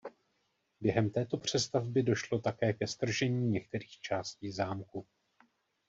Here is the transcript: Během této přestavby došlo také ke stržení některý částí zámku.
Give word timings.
Během 0.81 1.09
této 1.09 1.37
přestavby 1.37 2.03
došlo 2.03 2.39
také 2.39 2.73
ke 2.73 2.87
stržení 2.87 3.49
některý 3.49 3.87
částí 3.87 4.51
zámku. 4.51 5.05